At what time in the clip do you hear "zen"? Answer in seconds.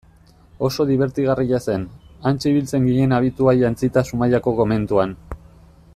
1.73-1.83